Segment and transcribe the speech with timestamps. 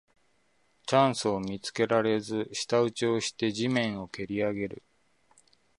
[0.87, 4.81] チャンスを見つけられず舌打ちをして地面をけりあげる